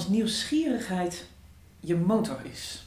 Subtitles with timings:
[0.00, 1.26] als nieuwsgierigheid
[1.80, 2.82] je motor is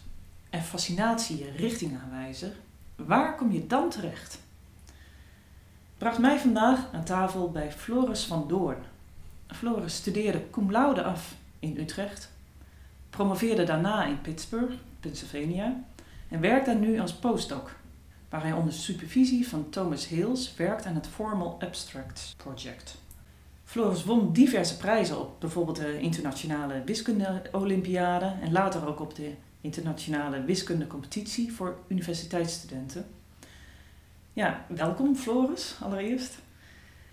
[0.50, 2.52] en fascinatie je richtingaanwijzer,
[2.96, 4.40] waar kom je dan terecht?
[5.98, 8.84] Bracht mij vandaag aan tafel bij Floris van Doorn.
[9.48, 12.32] Floris studeerde cum laude af in Utrecht,
[13.10, 15.84] promoveerde daarna in Pittsburgh, Pennsylvania,
[16.30, 17.76] en werkt daar nu als postdoc,
[18.30, 23.02] waar hij onder supervisie van Thomas Hills werkt aan het Formal Abstracts Project.
[23.64, 29.32] Floris won diverse prijzen op bijvoorbeeld de Internationale Wiskunde-Olympiade en later ook op de
[29.62, 33.06] Internationale Wiskunde-competitie voor universiteitsstudenten.
[34.34, 36.38] Ja, welkom Floris, allereerst.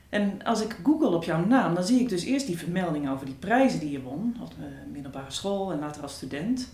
[0.08, 3.26] En als ik google op jouw naam, dan zie ik dus eerst die vermelding over
[3.26, 6.68] die prijzen die je won, op de middelbare school en later als student.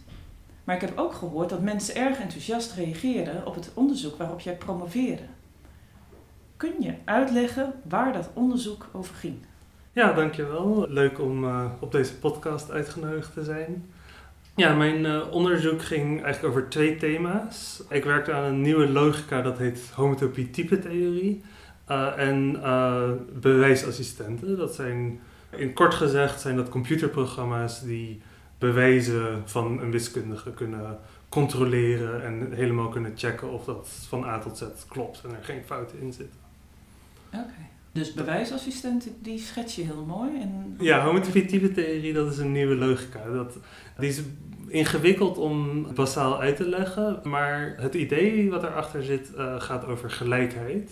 [0.64, 4.56] Maar ik heb ook gehoord dat mensen erg enthousiast reageerden op het onderzoek waarop jij
[4.56, 5.22] promoveerde.
[6.56, 9.36] Kun je uitleggen waar dat onderzoek over ging?
[9.96, 10.86] Ja, dankjewel.
[10.88, 13.90] Leuk om uh, op deze podcast uitgenodigd te zijn.
[14.54, 17.82] Ja, mijn uh, onderzoek ging eigenlijk over twee thema's.
[17.88, 21.42] Ik werkte aan een nieuwe logica dat heet homotopie-type-theorie.
[21.90, 22.60] Uh, en
[23.40, 24.56] bewijsassistenten.
[24.56, 28.20] Dat zijn, in kort gezegd, zijn dat computerprogramma's die
[28.58, 34.58] bewijzen van een wiskundige kunnen controleren en helemaal kunnen checken of dat van A tot
[34.58, 36.40] Z klopt en er geen fouten in zitten.
[37.32, 37.75] Oké.
[37.96, 40.30] Dus bewijsassistenten, die schets je heel mooi.
[40.40, 40.76] En...
[40.78, 43.30] Ja, homotopie theorie, dat is een nieuwe logica.
[43.32, 43.58] Dat,
[43.98, 44.22] die is
[44.68, 50.10] ingewikkeld om basaal uit te leggen, maar het idee wat erachter zit uh, gaat over
[50.10, 50.90] gelijkheid.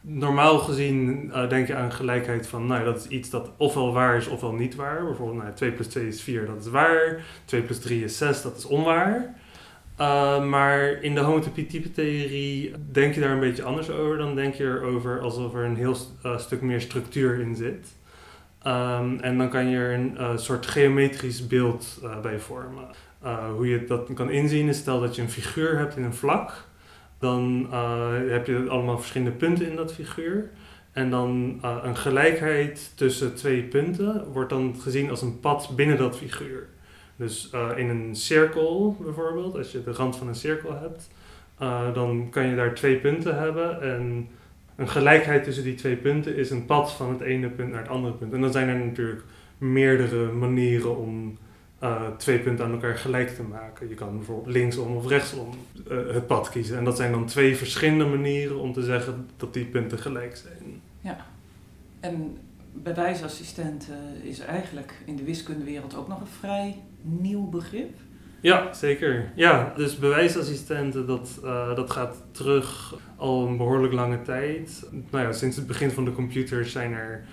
[0.00, 4.16] Normaal gezien uh, denk je aan gelijkheid van, nou dat is iets dat ofwel waar
[4.16, 5.04] is ofwel niet waar.
[5.04, 7.24] Bijvoorbeeld nou, 2 plus 2 is 4, dat is waar.
[7.44, 9.34] 2 plus 3 is 6, dat is onwaar.
[10.00, 14.18] Uh, maar in de homotopie-type-theorie denk je daar een beetje anders over.
[14.18, 17.94] Dan denk je erover alsof er een heel uh, stuk meer structuur in zit.
[18.66, 22.86] Um, en dan kan je er een uh, soort geometrisch beeld bij vormen.
[23.56, 26.64] hoe je dat kan inzien is, stel dat je een figuur hebt in een vlak.
[27.18, 27.66] Dan
[28.28, 30.50] heb je allemaal verschillende punten in dat figuur.
[30.92, 36.16] En dan een gelijkheid tussen twee punten wordt dan gezien als een pad binnen dat
[36.16, 36.68] figuur.
[37.16, 41.10] Dus uh, in een cirkel bijvoorbeeld, als je de rand van een cirkel hebt,
[41.62, 43.82] uh, dan kan je daar twee punten hebben.
[43.82, 44.28] En
[44.76, 47.90] een gelijkheid tussen die twee punten is een pad van het ene punt naar het
[47.90, 48.32] andere punt.
[48.32, 49.22] En dan zijn er natuurlijk
[49.58, 51.38] meerdere manieren om
[51.82, 53.88] uh, twee punten aan elkaar gelijk te maken.
[53.88, 55.48] Je kan bijvoorbeeld linksom of rechtsom
[55.88, 56.78] het pad kiezen.
[56.78, 60.80] En dat zijn dan twee verschillende manieren om te zeggen dat die punten gelijk zijn.
[61.00, 61.26] Ja,
[62.00, 62.38] en
[62.72, 63.88] bewijsassistent
[64.22, 66.76] is eigenlijk in de wiskundewereld ook nog een vrij
[67.06, 67.98] nieuw begrip?
[68.40, 69.32] Ja, zeker.
[69.34, 74.88] Ja, dus bewijsassistenten, dat, uh, dat gaat terug al een behoorlijk lange tijd.
[75.10, 77.24] Nou ja, sinds het begin van de computer zijn er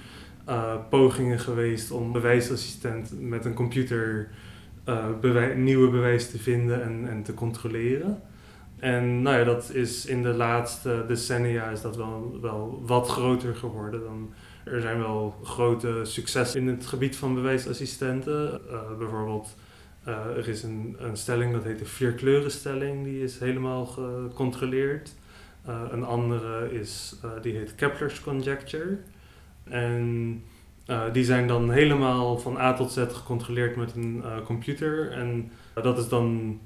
[0.49, 4.29] uh, pogingen geweest om bewijsassistent met een computer
[5.21, 8.21] bewij nieuwe bewijs te vinden en, en te controleren.
[8.83, 13.55] En nou ja, dat is in de laatste decennia is dat wel, wel wat groter
[13.55, 14.03] geworden.
[14.03, 18.61] Dan, er zijn wel grote successen in het gebied van bewijsassistenten.
[18.97, 19.55] bijvoorbeeld
[20.07, 25.13] uh, er is een, een stelling dat heet de vierkleurenstelling, die is helemaal gecontroleerd.
[25.67, 28.97] Uh, een andere is, die heet Kepler's conjecture.
[29.63, 30.43] En
[31.11, 35.11] die zijn dan helemaal van A tot Z gecontroleerd met een computer.
[35.11, 36.59] En dat is dan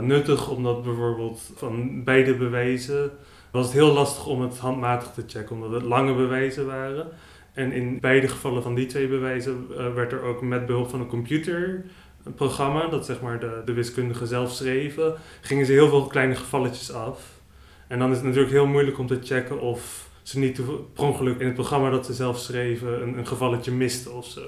[0.00, 3.10] nuttig omdat bijvoorbeeld van beide bewijzen
[3.50, 7.08] was het heel lastig om het handmatig te checken, omdat het lange bewijzen waren.
[7.54, 11.06] En in beide gevallen van die twee bewijzen werd er ook met behulp van een
[11.06, 11.84] computer
[12.24, 16.34] een programma, dat zeg maar de, de wiskundigen zelf schreven, gingen ze heel veel kleine
[16.34, 17.40] gevalletjes af.
[17.86, 20.60] En dan is het natuurlijk heel moeilijk om te checken of ze niet
[20.92, 24.40] per ongeluk in het programma dat ze zelf schreven een, een gevalletje misten of zo.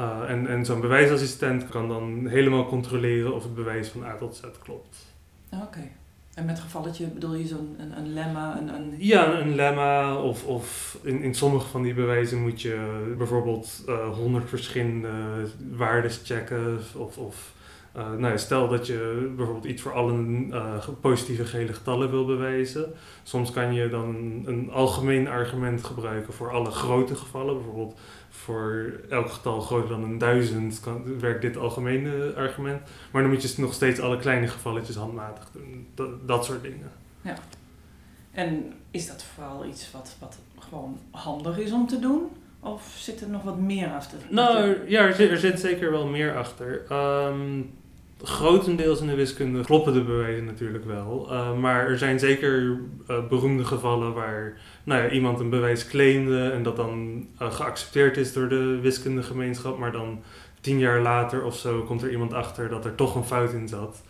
[0.00, 4.36] Uh, en en zo'n bewijsassistent kan dan helemaal controleren of het bewijs van A tot
[4.36, 5.06] Z klopt.
[5.52, 5.90] Oké.
[6.34, 8.58] En met gevalletje bedoel je zo'n een, een lemma?
[8.58, 8.94] Een, een...
[8.98, 10.16] Ja, een lemma.
[10.16, 15.10] Of, of in, in sommige van die bewijzen moet je bijvoorbeeld uh, honderd verschillende
[15.70, 16.78] waardes checken.
[16.96, 17.52] Of, of
[17.96, 22.92] uh, nou stel dat je bijvoorbeeld iets voor alle uh, positieve gele getallen wil bewijzen.
[23.22, 27.54] Soms kan je dan een algemeen argument gebruiken voor alle grote gevallen.
[27.54, 27.98] Bijvoorbeeld
[28.44, 32.80] voor elk getal groter dan een duizend kan, werkt dit algemene argument.
[33.10, 35.86] Maar dan moet je nog steeds alle kleine gevalletjes handmatig doen.
[35.94, 36.90] Dat, dat soort dingen.
[37.22, 37.34] Ja.
[38.32, 42.28] En is dat vooral iets wat, wat gewoon handig is om te doen?
[42.60, 44.18] Of zit er nog wat meer achter?
[44.28, 46.92] Nou, ja, er zit, er zit zeker wel meer achter.
[46.92, 47.70] Um,
[48.22, 51.28] grotendeels in de wiskunde kloppen de bewijzen natuurlijk wel.
[51.30, 52.62] Uh, maar er zijn zeker
[53.10, 58.16] uh, beroemde gevallen waar nou ja, iemand een bewijs claimde en dat dan uh, geaccepteerd
[58.16, 60.22] is door de wiskundegemeenschap, maar dan
[60.60, 63.68] tien jaar later of zo komt er iemand achter dat er toch een fout in
[63.68, 64.02] zat.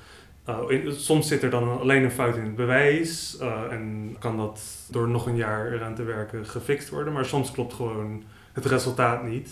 [0.88, 3.38] Soms zit er dan alleen een fout in het bewijs
[3.70, 7.74] en kan dat door nog een jaar eraan te werken gefixt worden, maar soms klopt
[7.74, 8.22] gewoon
[8.52, 9.50] het resultaat niet.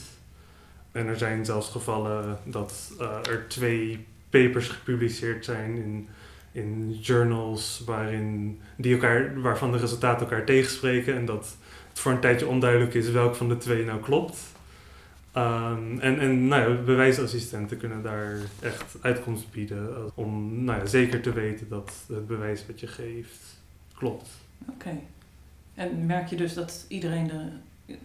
[0.92, 2.92] En er zijn zelfs gevallen dat
[3.28, 6.08] er twee papers gepubliceerd zijn in,
[6.52, 11.56] in journals waarin die elkaar, waarvan de resultaten elkaar tegenspreken en dat
[11.88, 14.38] het voor een tijdje onduidelijk is welk van de twee nou klopt.
[15.36, 21.32] Um, en en nou bewijsassistenten kunnen daar echt uitkomst bieden om nou ja, zeker te
[21.32, 23.60] weten dat het bewijs wat je geeft
[23.94, 24.28] klopt.
[24.68, 24.98] Oké.
[25.74, 27.52] En merk je dus dat iedereen er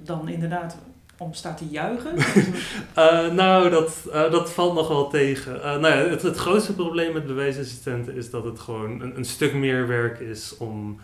[0.03, 0.77] dan inderdaad
[1.17, 2.15] om staat te juichen?
[2.97, 5.55] uh, nou, dat, uh, dat valt nog wel tegen.
[5.55, 9.25] Uh, nou ja, het, het grootste probleem met bewijsassistenten is dat het gewoon een, een
[9.25, 10.99] stuk meer werk is om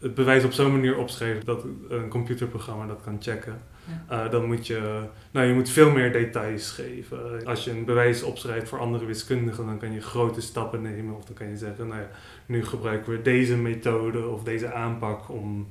[0.00, 3.60] het bewijs op zo'n manier opschrijven dat een computerprogramma dat kan checken.
[4.08, 4.28] Ja.
[4.28, 7.46] Dan moet je, nou, je moet veel meer details geven.
[7.46, 11.16] Als je een bewijs opschrijft voor andere wiskundigen, dan kan je grote stappen nemen.
[11.16, 12.08] Of dan kan je zeggen, nou ja,
[12.46, 15.68] nu gebruiken we deze methode of deze aanpak om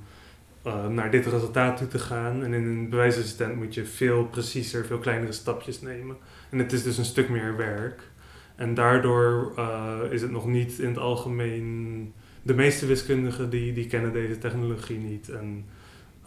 [0.67, 2.43] uh, naar dit resultaat toe te gaan.
[2.43, 6.17] En in een bewijsassistent moet je veel preciezer, veel kleinere stapjes nemen.
[6.49, 8.11] En het is dus een stuk meer werk.
[8.55, 12.13] En daardoor uh, is het nog niet in het algemeen.
[12.41, 15.65] De meeste wiskundigen die, die kennen deze technologie niet en,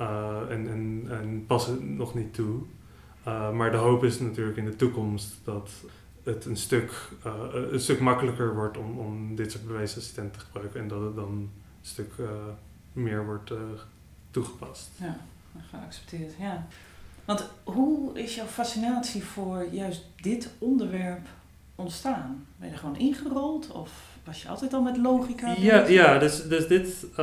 [0.00, 2.60] uh, en, en, en passen nog niet toe.
[3.54, 5.70] maar de hoop is natuurlijk in de toekomst dat
[6.22, 7.08] het een stuk,
[7.70, 11.28] een stuk makkelijker wordt om, om dit soort bewijsassistenten te gebruiken en dat het dan
[11.28, 11.50] een
[11.80, 12.12] stuk
[12.92, 13.52] meer wordt
[14.36, 14.90] toegepast.
[14.96, 15.16] Ja,
[15.70, 16.66] geaccepteerd, ja.
[17.24, 21.26] Want hoe is jouw fascinatie voor juist dit onderwerp
[21.74, 22.46] ontstaan?
[22.56, 23.90] Ben je er gewoon ingerold of
[24.24, 25.54] was je altijd al met logica?
[25.58, 27.16] Ja, ja dus, dus dit, uh,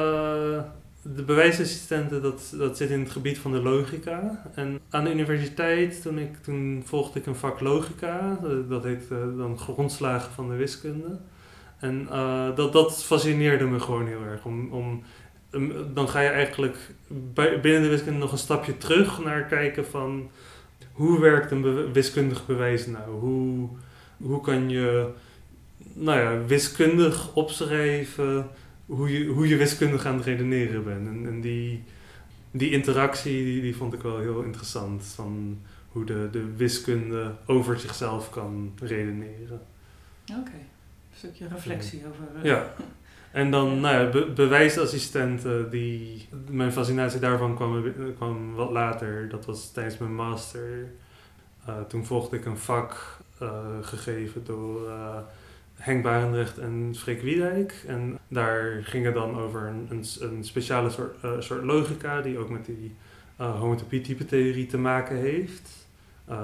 [1.02, 4.44] de bewijsassistenten, dat, dat zit in het gebied van de logica.
[4.56, 9.04] En aan de universiteit, toen, ik, toen volgde ik een vak logica, eh, dat heet
[9.12, 11.18] uh, dan grondslagen van de wiskunde.
[11.80, 15.04] En uh, dat, dat fascineerde me gewoon heel erg, om, om
[15.94, 16.78] dan ga je eigenlijk
[17.62, 20.30] binnen de wiskunde nog een stapje terug naar kijken van
[20.92, 23.12] hoe werkt een wiskundig bewijs nou?
[23.12, 23.70] Hoe,
[24.18, 25.10] hoe kan je
[25.94, 28.50] nou ja, wiskundig opschrijven
[28.86, 31.08] hoe je, hoe je wiskundig aan het redeneren bent?
[31.08, 31.84] En, en die,
[32.52, 35.06] die interactie die, die vond ik wel heel interessant.
[35.06, 39.62] Van hoe de, de wiskunde over zichzelf kan redeneren.
[40.40, 42.28] Oké, een stukje reflectie over.
[42.38, 42.74] Uh, ja.
[43.34, 49.30] En dan, nou ja, be bewijsassistenten, die, mijn fascinatie daarvan kwam, kwam wat later.
[49.30, 50.92] Dat was tijdens mijn master.
[51.70, 53.50] Uh, toen volgde ik een vak uh,
[53.82, 55.18] gegeven door uh,
[55.76, 57.84] Henk Barendrecht en Freek Wiedijk.
[57.88, 62.50] En daar ging het dan over een, een, een speciale soort, soort logica die ook
[62.50, 62.96] met die
[63.36, 65.88] homotopie-type-theorie te maken heeft.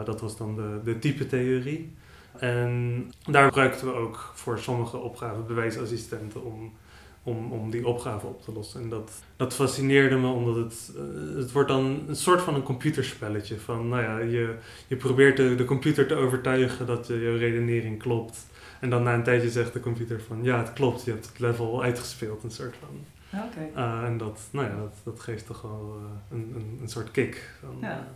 [0.06, 1.94] dat was dan de, de type-theorie.
[2.39, 6.74] En daar gebruikten we ook voor sommige opgaven bewijsassistenten om,
[7.24, 8.81] om, om die opgave op te lossen.
[8.81, 12.63] En dat, dat fascineerde me omdat het, uh, het wordt dan een soort van een
[12.63, 13.60] computerspelletje.
[13.60, 14.55] Van, nou ja, je,
[14.88, 18.48] je probeert de, de computer te overtuigen dat je, je redenering klopt.
[18.79, 21.39] En dan na een tijdje zegt de computer van, ja het klopt, je hebt het
[21.39, 23.05] level uitgespeeld, een soort van.
[23.34, 23.72] Okay.
[23.75, 27.12] Uh, en dat, nou ja, dat, dat geeft toch wel uh, een, een, een soort
[27.12, 27.50] kick.
[27.60, 28.08] Van, ja.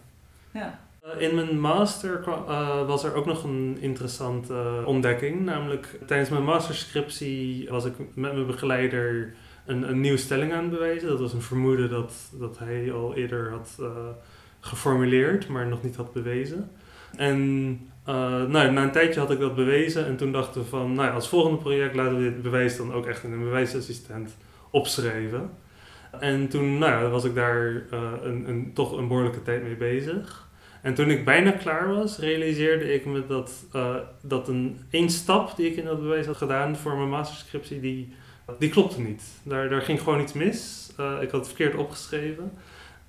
[0.52, 0.80] ja.
[1.04, 5.42] Eh, in mijn master uh, was er ook nog een interessante uh, ontdekking.
[5.42, 9.34] Namelijk tijdens mijn masterscriptie was ik met mijn begeleider
[9.66, 11.08] een, een nieuwe stelling aan het bewijzen.
[11.08, 13.82] Dat was een vermoeden dat, dat hij al eerder had
[14.60, 16.72] geformuleerd, maar nog niet had bewezen.
[17.16, 17.70] En
[18.06, 21.30] nou, na een tijdje had ik dat bewezen en toen dachten we van, nou, als
[21.30, 24.38] volgende project laten we dit bewijs dan ook echt in een bewijsassistent
[24.70, 25.50] opschrijven.
[26.20, 27.84] En toen nou, was ik daar
[28.22, 30.43] een, een, toch een behoorlijke tijd mee bezig.
[30.84, 35.56] En toen ik bijna klaar was, realiseerde ik me dat, uh, dat een één stap
[35.56, 38.14] die ik in dat bewijs had gedaan voor mijn masterscriptie, die,
[38.60, 39.24] die klopte niet.
[39.44, 40.92] Daar, daar ging gewoon iets mis.
[41.00, 42.52] Uh, ik had het verkeerd opgeschreven.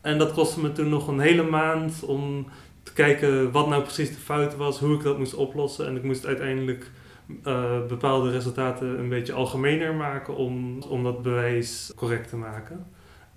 [0.00, 2.46] En dat kostte me toen nog een hele maand om
[2.82, 5.86] te kijken wat nou precies de fout was, hoe ik dat moest oplossen.
[5.86, 6.90] En ik moest uiteindelijk
[7.46, 12.86] uh, bepaalde resultaten een beetje algemener maken om, om dat bewijs correct te maken.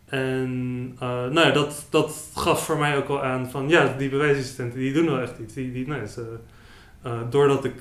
[0.10, 4.10] En uh, nou ja, dat, dat gaf voor mij ook wel aan van ja, die
[4.10, 5.54] bewijsassistenten die doen wel echt iets.
[5.54, 6.38] Die, die, nou, ze,
[7.06, 7.76] uh, doordat ik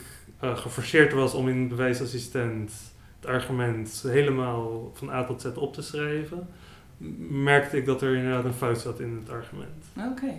[0.44, 2.72] uh, geforceerd was om in bewijsassistent
[3.20, 6.48] het argument helemaal van A tot Z op te schrijven,
[7.28, 9.84] merkte ik dat er inderdaad een fout zat in het argument.
[10.12, 10.32] Oké.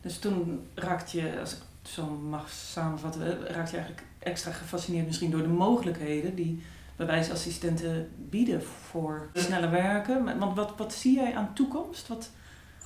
[0.00, 5.30] Dus toen raakte je, als ik zo mag samenvatten, raakte je eigenlijk extra gefascineerd misschien
[5.30, 6.62] door de mogelijkheden die
[6.98, 10.38] bewijsassistenten bieden voor sneller werken?
[10.38, 12.08] Want wat, wat zie jij aan toekomst?
[12.08, 12.30] Wat...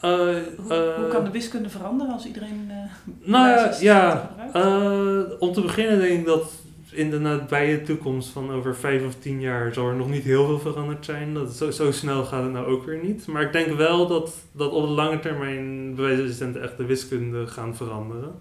[0.04, 0.10] Uh,
[0.56, 2.70] hoe, hoe, kan de wiskunde veranderen als iedereen.
[2.70, 4.30] Uh, nou ja, ja
[5.38, 6.50] om te beginnen denk ik dat
[6.92, 10.46] in de nabije toekomst van over vijf of tien jaar zal er nog niet heel
[10.46, 11.34] veel veranderd zijn.
[11.34, 13.26] Dat zo, zo snel gaat het nou ook weer niet.
[13.26, 17.76] Maar ik denk wel dat, dat op de lange termijn bewijsassistenten echt de wiskunde gaan
[17.76, 18.34] veranderen.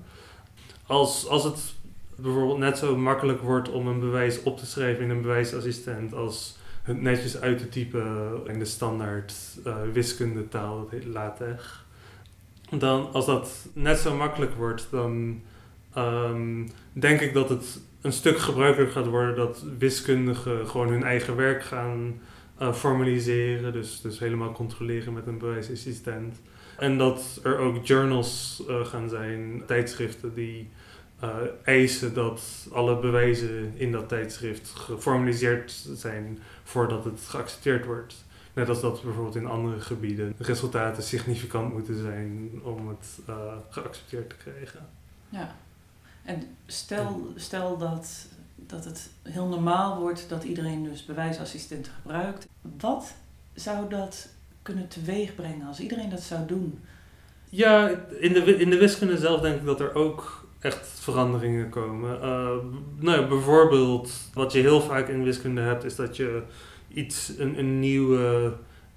[0.88, 1.74] Als, als het
[2.22, 6.58] bijvoorbeeld net zo makkelijk wordt om een bewijs op te schrijven in een bewijsassistent als
[6.84, 9.34] het netjes uit te typen in de standaard
[9.68, 11.84] uh, wiskundetaal, dat heet LaTeX.
[12.70, 15.42] Dan, als dat net zo makkelijk wordt, dan
[15.98, 21.36] um, denk ik dat het een stuk gebruikelijker gaat worden dat wiskundigen gewoon hun eigen
[21.36, 22.20] werk gaan
[22.62, 23.74] uh, formaliseren.
[23.74, 26.42] Dus, dus helemaal controleren met een bewijsassistent.
[26.78, 30.70] En dat er ook journals uh, gaan zijn, tijdschriften die
[31.24, 38.16] uh, eisen dat alle bewijzen in dat tijdschrift geformaliseerd zijn voordat het geaccepteerd wordt.
[38.54, 43.08] Net als dat bijvoorbeeld in andere gebieden resultaten significant moeten zijn om het
[43.70, 44.88] geaccepteerd te krijgen.
[45.30, 45.56] Ja.
[46.24, 52.48] En stel, stel dat, dat het heel normaal wordt dat iedereen dus bewijsassistenten gebruikt.
[52.80, 53.14] Wat
[53.54, 54.30] zou dat
[54.62, 56.80] kunnen teweegbrengen als iedereen dat zou doen?
[57.50, 57.88] Ja,
[58.20, 62.20] in de, in de wiskunde zelf denk ik dat er ook echt veranderingen komen.
[62.22, 62.50] Uh,
[63.00, 66.42] nou bijvoorbeeld, wat je heel vaak in wiskunde hebt, is dat je
[66.88, 68.54] iets, een, een nieuwe,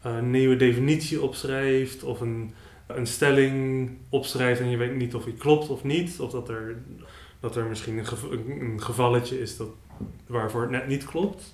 [0.07, 2.55] uh, nieuwe definitie opschrijft of een,
[2.87, 6.21] een stelling opschrijft en je weet niet of die klopt of niet.
[6.21, 6.77] Of dat er
[7.41, 9.69] dat er misschien een, een gevalletje is dat,
[10.27, 11.53] waarvoor het net niet klopt.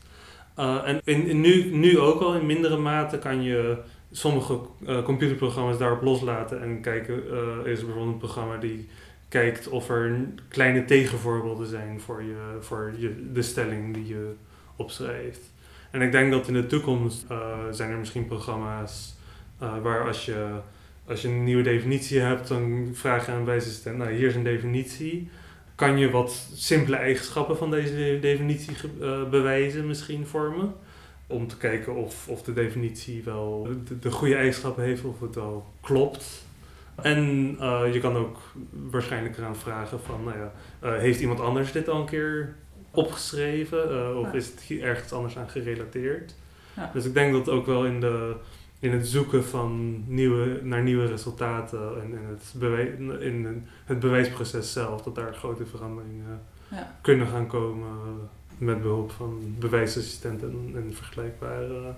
[0.59, 3.79] Uh, en in, nu, nu ook al in mindere mate kan je
[4.13, 4.59] sommige
[5.05, 7.15] computerprogramma's daarop loslaten en kijken,
[7.65, 8.89] is er bijvoorbeeld een programma die
[9.31, 10.17] kijkt of er
[10.49, 14.33] kleine tegenvoorbeelden zijn voor, je, voor je, de stelling die je
[14.77, 15.41] opschrijft.
[15.91, 17.25] En ik denk dat in de toekomst
[17.71, 19.17] zijn er misschien programma's
[19.59, 20.61] waar als je,
[21.07, 24.43] als je een nieuwe definitie hebt, dan vraag je aan wijze nou hier is een
[24.43, 25.31] definitie
[25.81, 30.75] kan je wat simpele eigenschappen van deze definitie uh, bewijzen, misschien vormen.
[31.27, 35.35] Om te kijken of, of de definitie wel de, de goede eigenschappen heeft, of het
[35.35, 36.45] wel klopt.
[37.03, 38.39] En uh, je kan ook
[38.91, 40.53] waarschijnlijk eraan vragen van, nou ja,
[40.85, 42.55] uh, heeft iemand anders dit al een keer
[42.91, 44.17] opgeschreven?
[44.19, 46.35] of is het ergens anders aan gerelateerd?
[46.77, 46.91] Ja.
[46.93, 48.35] Dus ik denk dat ook wel in de
[48.81, 55.03] in het zoeken van nieuwe, naar nieuwe resultaten en in het, in het bewijsproces zelf,
[55.03, 56.97] dat daar grote veranderingen ja.
[57.01, 57.89] kunnen gaan komen
[58.59, 61.95] met behulp van bewijsassistenten en, vergelijkbare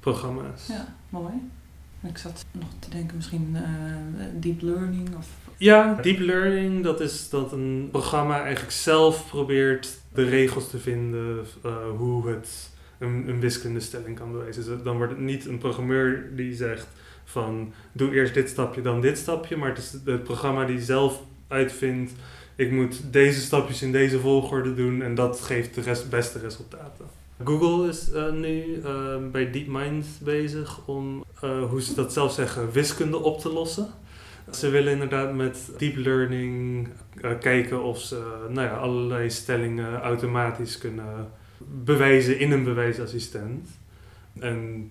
[0.00, 0.66] programma's.
[0.66, 1.32] Ja, mooi.
[2.08, 3.62] Ik zat nog te denken, misschien uh,
[4.40, 5.28] deep learning of...
[5.56, 11.44] Ja, deep learning, dat is dat een programma eigenlijk zelf probeert de regels te vinden,
[11.66, 14.64] uh, hoe het een, een wiskundestelling kan bewijzen.
[14.64, 16.86] Dus dan wordt het niet een programmeur die zegt
[17.24, 19.56] van doe eerst dit stapje, dan dit stapje.
[19.56, 22.12] Maar het is het programma die zelf uitvindt,
[22.56, 27.04] ik moet deze stapjes in deze volgorde doen en dat geeft de rest, beste resultaten.
[27.44, 32.72] Google is uh, nu uh, bij DeepMind bezig om, uh, hoe ze dat zelf zeggen,
[32.72, 33.88] wiskunde op te lossen.
[34.50, 36.88] Ze willen inderdaad met deep learning
[37.40, 41.30] kijken of ze nou ja, allerlei stellingen automatisch kunnen
[41.84, 43.68] bewijzen in een bewijsassistent.
[44.38, 44.90] En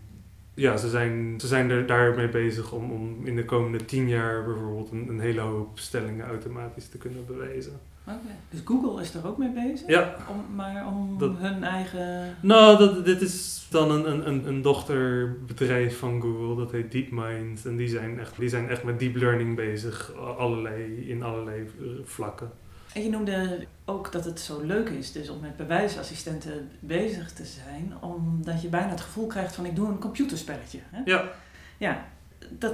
[0.54, 4.46] ja, ze zijn, ze zijn er daarmee bezig om, om in de komende tien jaar
[4.46, 7.80] bijvoorbeeld een hele hoop stellingen automatisch te kunnen bewijzen.
[8.08, 9.88] Oké, dus Google is er ook mee bezig?
[9.88, 10.16] Ja.
[10.30, 12.36] Om, maar om hun eigen...
[12.42, 17.66] Nou, dat, dit is dan een, een, een dochterbedrijf van Google, dat heet DeepMind.
[17.66, 21.70] En die zijn echt, die zijn echt met deep learning bezig, allerlei, in allerlei
[22.04, 22.52] vlakken.
[22.94, 27.46] En je noemde ook dat het zo leuk is dus om met bewijsassistenten bezig te
[27.46, 30.80] zijn, omdat je bijna het gevoel krijgt van ik doe een computerspelletje.
[30.90, 31.02] Hè?
[31.06, 31.32] Ja.
[31.78, 32.06] Ja,
[32.50, 32.74] dat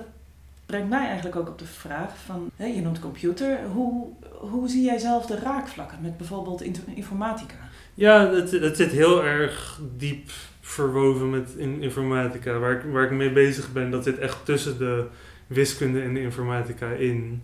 [0.72, 4.08] brengt mij eigenlijk ook op de vraag van, je noemt computer, hoe,
[4.40, 6.62] hoe zie jij zelf de raakvlakken met bijvoorbeeld
[6.96, 7.56] informatica?
[7.94, 10.30] Ja, het, het zit heel erg diep
[10.62, 12.58] verwoven met in informatica.
[12.58, 15.08] Waar ik, waar ik mee bezig ben, dat zit echt tussen de
[15.48, 17.42] wiskunde en de informatica in.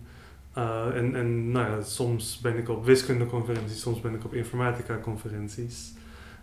[0.58, 5.92] Uh, en en nou ja, soms ben ik op wiskundeconferenties, soms ben ik op informatica-conferenties.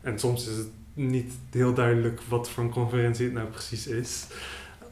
[0.02, 4.28] En soms is het niet heel duidelijk wat voor een conferentie het nou precies is.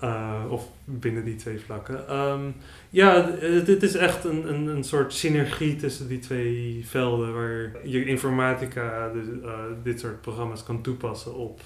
[0.03, 2.19] Uh, of binnen die twee vlakken.
[2.19, 2.55] Um,
[2.89, 3.21] ja,
[3.65, 9.11] dit is echt een, een, een soort synergie tussen die twee velden waar je informatica,
[9.15, 9.51] uh,
[9.83, 11.61] dit soort programma's kan toepassen op,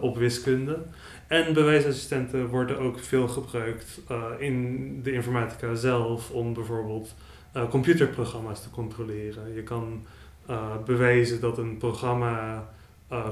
[0.00, 0.78] op wiskunde.
[1.26, 4.00] En bewijsassistenten worden ook veel gebruikt
[4.38, 7.14] in de informatica zelf om bijvoorbeeld
[7.70, 9.54] computerprogramma's te controleren.
[9.54, 10.06] Je kan
[10.84, 12.64] bewijzen dat een programma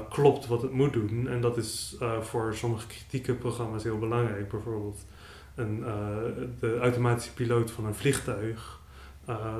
[0.09, 1.27] klopt wat het moet doen.
[1.27, 4.49] En dat is voor sommige kritieke programma's heel belangrijk.
[4.49, 5.05] Bijvoorbeeld
[5.55, 5.83] een,
[6.59, 8.79] de automatische piloot van een vliegtuig.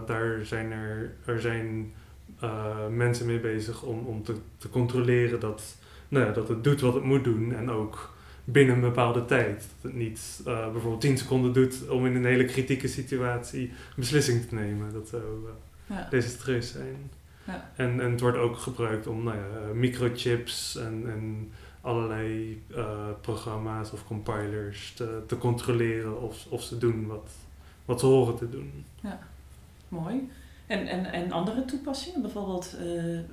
[0.06, 1.94] daar zijn er, er zijn
[2.90, 5.76] mensen mee bezig om, om te, te controleren dat,
[6.08, 8.14] nou ja, dat het doet wat het moet doen en ook
[8.44, 9.56] binnen een bepaalde tijd.
[9.58, 14.46] Dat het niet bijvoorbeeld 10 seconden doet om in een hele kritieke situatie een beslissing
[14.46, 14.94] te nemen.
[14.94, 15.24] Dat zou
[15.86, 16.08] ja.
[16.10, 17.12] desastreus zijn.
[17.52, 17.70] Ja.
[17.76, 22.86] En, en het wordt ook gebruikt om nou ja, microchips en, en allerlei uh,
[23.22, 27.32] programma's of compilers te, te controleren of, of ze doen wat,
[27.86, 28.86] wat ze horen te doen.
[29.02, 29.20] Ja,
[29.88, 30.30] mooi.
[30.68, 32.22] En, en, en andere toepassingen?
[32.22, 32.76] Bijvoorbeeld,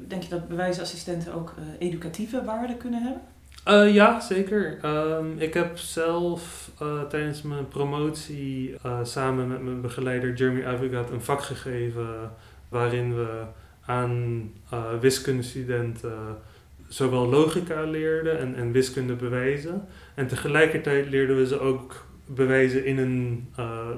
[0.08, 3.22] denk je dat bewijsassistenten ook educatieve waarde kunnen hebben?
[3.66, 4.78] Uh, ja, zeker.
[4.84, 11.10] Um, ik heb zelf uh, tijdens mijn promotie uh, samen met mijn begeleider Jeremy Avigat
[11.10, 12.32] een vak gegeven
[12.68, 13.42] waarin we
[13.88, 14.50] aan
[15.00, 16.36] wiskundestudenten
[16.88, 19.86] zowel logica leerden en, en wiskunde bewijzen.
[20.14, 23.48] En tegelijkertijd leerden we ze ook bewijzen in een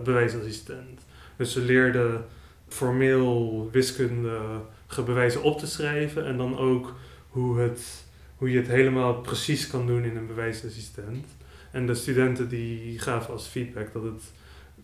[0.04, 1.00] bewijsassistent.
[1.36, 2.24] Dus ze leerden
[2.68, 6.94] formeel wiskundige bewijzen op te schrijven en dan ook
[7.28, 8.08] hoe het
[8.40, 11.26] hoe je het helemaal precies kan doen in een bewijsassistent.
[11.70, 14.32] En de studenten die gaven als feedback dat het,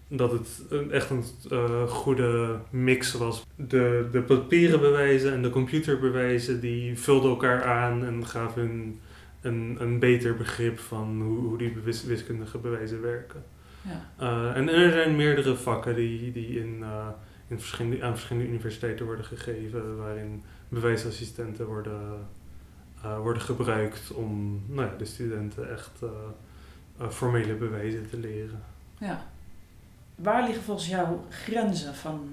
[0.09, 3.47] dat het echt een uh, goede mix was.
[3.57, 9.01] De, de papieren bewijzen en de computerbewijzen die vulden elkaar aan en gaven hun
[9.41, 13.45] een, een beter begrip van hoe, hoe die wiskundige bewijzen werken.
[13.83, 14.11] Ja.
[14.21, 17.09] Uh, en, er zijn meerdere vakken die, die in, uh,
[17.49, 22.01] in verschillende, aan verschillende universiteiten worden gegeven, waarin bewijsassistenten worden
[23.23, 26.03] worden gebruikt om nou ja, de studenten echt
[27.09, 28.63] formele bewijzen te leren.
[28.99, 29.27] Ja.
[30.17, 32.29] Waar liggen volgens jou grenzen van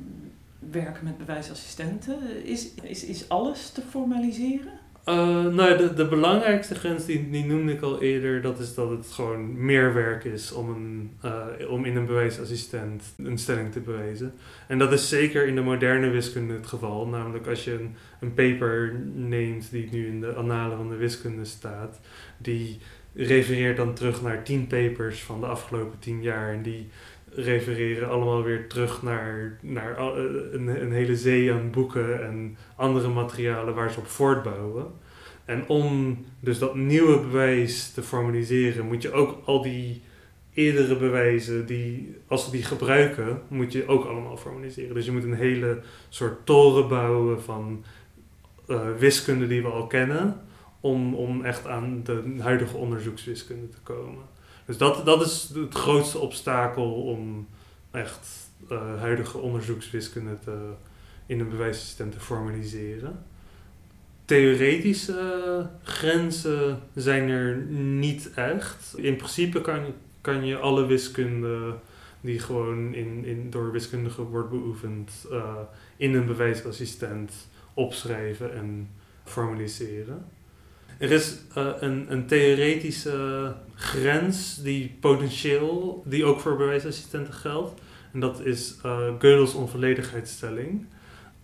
[0.72, 2.46] werken met bewijsassistenten?
[2.46, 4.82] Is, is, is alles te formaliseren?
[5.10, 8.90] Uh, nou, de, de belangrijkste grens, die, die noemde ik al eerder, dat is dat
[8.90, 13.80] het gewoon meer werk is om, een, uh, om in een bewijsassistent een stelling te
[13.80, 14.34] bewijzen.
[14.68, 17.08] En dat is zeker in de moderne wiskunde het geval.
[17.08, 21.46] Namelijk als je een, een paper neemt die nu in de annalen van de wiskunde
[21.46, 22.00] staat,
[22.38, 22.80] die
[23.14, 26.54] refereert dan terug naar tien papers van de afgelopen tien jaar.
[26.54, 26.90] En die
[27.36, 30.06] refereren allemaal weer terug naar, naar eh,
[30.52, 34.86] een, een hele zee aan boeken en andere materialen waar ze op voortbouwen.
[35.46, 40.02] En om dus dat nieuwe bewijs te formaliseren, moet je ook al die
[40.54, 44.96] eerdere bewijzen, die, als we die gebruiken, moet je ook allemaal formaliseren.
[44.96, 47.84] Dus je moet een hele soort toren bouwen van
[48.68, 50.42] uh, wiskunde die we al kennen,
[50.80, 54.24] om, om echt aan de huidige onderzoekswiskunde te komen.
[54.74, 57.48] Dus dat, dat is het grootste obstakel om
[57.92, 60.72] echt uh, huidige onderzoekswiskunde te,
[61.26, 63.26] in een bewijssysteem te formaliseren.
[64.26, 68.94] Theoretische grenzen zijn er niet echt.
[68.96, 69.86] In principe kan,
[70.22, 71.76] kan je alle wiskunde
[72.22, 75.54] die gewoon in, in, door wiskundigen wordt beoefend uh,
[75.98, 77.34] in een bewijsassistent
[77.74, 78.90] opschrijven en
[79.24, 80.26] formaliseren.
[81.04, 87.82] Er is uh, een, een theoretische grens die potentieel, die ook voor bewijsassistenten geldt.
[88.14, 90.86] En dat is uh, Gödel's onvolledigheidsstelling.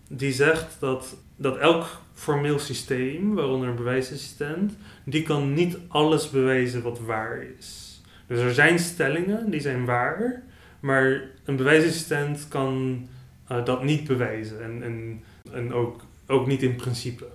[0.08, 6.82] Die zegt dat, dat elk formeel systeem, waaronder een bewijsassistent, die kan niet alles bewijzen
[6.82, 8.02] wat waar is.
[8.28, 10.44] Dus er zijn stellingen die zijn waar,
[10.80, 13.08] maar een bewijsassistent kan
[13.52, 14.64] uh, dat niet bewijzen.
[14.64, 17.26] En, en, en ook, ook niet in principe.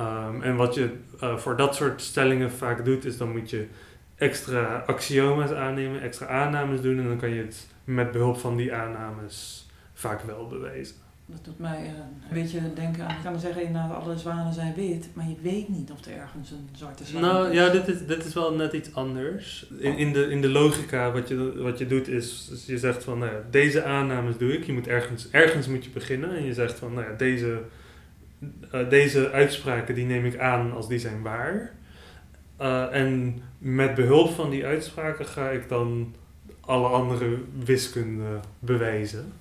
[0.00, 0.90] Um, en wat je
[1.22, 3.66] uh, voor dat soort stellingen vaak doet, is dan moet je
[4.16, 8.74] extra axioma's aannemen, extra aannames doen en dan kan je het met behulp van die
[8.74, 10.96] aannames vaak wel bewijzen.
[11.26, 11.88] Dat doet mij uh,
[12.28, 15.68] een beetje denken aan, ik kan zeggen, nou, alle zwanen zijn wit, maar je weet
[15.68, 17.56] niet of er ergens een zwarte zwaan nou, is.
[17.56, 19.66] Nou ja, dit is, dit is wel net iets anders.
[19.78, 23.18] In, in, de, in de logica, wat je, wat je doet is, je zegt van,
[23.18, 24.64] nou ja, deze aannames doe ik.
[24.64, 27.62] Je moet ergens, ergens moet je beginnen en je zegt van, nou ja, deze
[28.74, 31.72] uh, deze uitspraken die neem ik aan als die zijn waar.
[32.60, 36.14] Uh, en met behulp van die uitspraken ga ik dan
[36.60, 39.32] alle andere wiskunde bewijzen.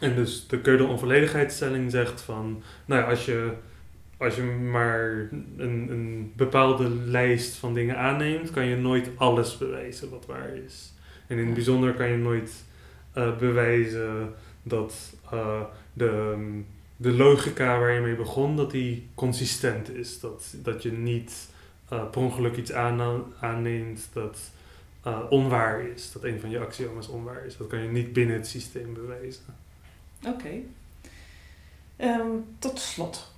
[0.00, 3.52] En dus de Gödel-onvolledigheidsstelling zegt van, nou ja, als je,
[4.16, 10.10] als je maar een, een bepaalde lijst van dingen aanneemt, kan je nooit alles bewijzen
[10.10, 10.92] wat waar is.
[11.26, 12.64] En in het bijzonder kan je nooit
[13.16, 15.14] uh, bewijzen dat
[15.92, 16.36] de,
[17.02, 20.20] de logica waar je mee begon, dat die consistent is.
[20.20, 21.48] Dat, dat je niet
[21.92, 24.38] uh, per ongeluk iets aanneemt dat
[25.06, 26.12] uh, onwaar is.
[26.12, 27.56] Dat een van je axioma's onwaar is.
[27.56, 29.42] Dat kan je niet binnen het systeem bewijzen.
[30.26, 30.50] Oké.
[31.96, 33.32] Ehm, tot slot.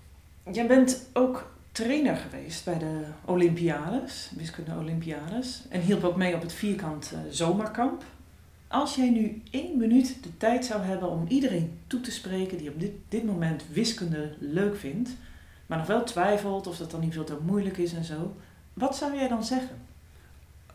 [0.53, 5.63] Jij bent ook trainer geweest bij de Olympiades, wiskunde Olympiades.
[5.69, 8.05] En hielp ook mee op het vierkant uh, zomerkamp.
[8.75, 12.69] Als jij nu één minuut de tijd zou hebben om iedereen toe te spreken die
[12.69, 15.11] op dit, dit moment wiskunde leuk vindt,
[15.67, 18.37] maar nog wel twijfelt of dat dan niet veel te moeilijk is en zo,
[18.73, 19.77] wat zou jij dan zeggen?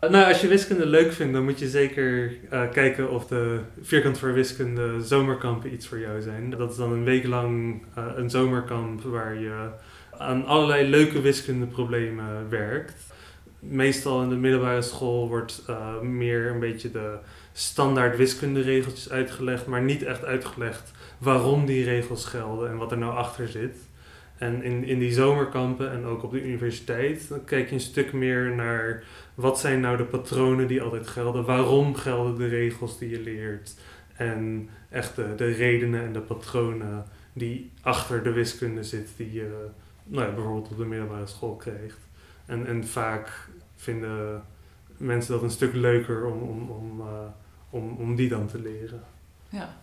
[0.01, 4.17] Nou, als je wiskunde leuk vindt, dan moet je zeker uh, kijken of de vierkant
[4.17, 6.49] voor wiskunde zomerkampen iets voor jou zijn.
[6.49, 9.69] Dat is dan een week lang uh, een zomerkamp waar je
[10.17, 12.93] aan allerlei leuke wiskundeproblemen werkt.
[13.59, 15.63] Meestal in de middelbare school wordt
[16.01, 17.17] meer een beetje de
[17.59, 23.13] standaard wiskunderegeltjes uitgelegd, maar niet echt uitgelegd waarom die regels gelden en wat er nou
[23.13, 23.77] achter zit.
[24.37, 28.13] En in, in die zomerkampen en ook op de universiteit, dan kijk je een stuk
[28.13, 29.03] meer naar
[29.35, 33.75] wat zijn nou de patronen die altijd gelden, waarom gelden de regels die je leert
[34.15, 39.67] en echt de, de redenen en de patronen die achter de wiskunde zit die je
[40.03, 41.99] nou ja, bijvoorbeeld op de middelbare school krijgt.
[42.45, 44.43] En, en vaak vinden
[44.97, 47.05] mensen dat een stuk leuker om, om, om, uh,
[47.69, 49.03] om, om die dan te leren.
[49.49, 49.77] Ja,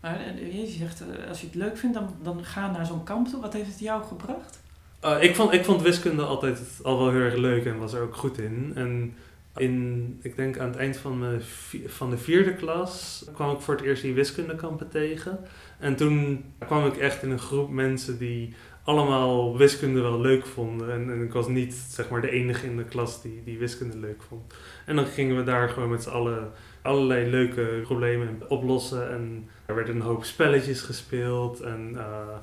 [0.00, 0.20] maar
[0.52, 3.40] je zegt, eh, als je het leuk vindt, dan, dan ga naar zo'n kamp toe.
[3.40, 4.62] Wat heeft het jou gebracht?
[5.04, 8.02] Uh, ik, vond, ik vond wiskunde altijd al wel heel erg leuk en was er
[8.02, 8.72] ook goed in.
[8.74, 9.14] En
[9.56, 11.40] in, ik denk aan het eind van, mijn,
[11.86, 15.38] van de vierde klas kwam ik voor het eerst die wiskundekampen tegen.
[15.78, 20.92] En toen kwam ik echt in een groep mensen die allemaal wiskunde wel leuk vonden.
[20.92, 23.98] En, en, ik was niet zeg maar de enige in de klas die, die wiskunde
[23.98, 24.54] leuk vond.
[24.86, 26.50] En dan gingen we daar gewoon met z'n allen
[26.84, 29.10] allerlei leuke problemen oplossen.
[29.10, 32.36] En er werden een hoop spelletjes gespeeld en uh,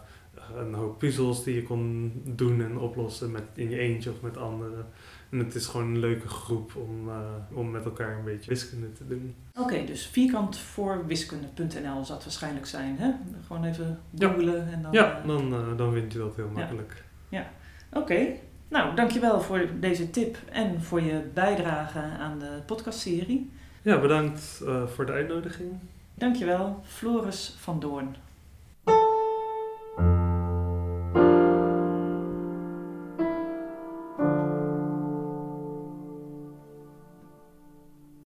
[0.55, 4.37] een hoop puzzels die je kon doen en oplossen met, in je eentje of met
[4.37, 4.85] anderen.
[5.29, 7.15] En het is gewoon een leuke groep om, uh,
[7.53, 9.35] om met elkaar een beetje wiskunde te doen.
[9.59, 13.11] Oké, dus vierkant voor wiskunde.nl zal het waarschijnlijk zijn, hè?
[13.47, 14.71] Gewoon even googlen ja.
[14.71, 14.91] en dan...
[14.91, 17.03] Ja, dan, uh, dan vind je dat heel makkelijk.
[17.29, 17.51] Ja, ja.
[17.89, 17.99] oké.
[17.99, 18.39] Okay.
[18.67, 23.51] Nou, dankjewel voor deze tip en voor je bijdrage aan de podcastserie.
[23.81, 25.71] Ja, bedankt uh, voor de uitnodiging.
[26.13, 28.15] Dankjewel, Floris van Doorn